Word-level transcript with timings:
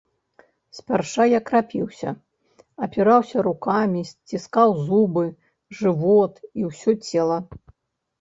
Спярша 0.77 1.23
я 1.31 1.39
крапіўся, 1.49 2.13
апіраўся 2.85 3.37
рукамі, 3.47 4.01
сціскаў 4.13 4.73
зубы, 4.87 5.23
жывот 5.81 6.33
і 6.63 6.67
ўсё 6.71 6.91
цела. 7.11 7.37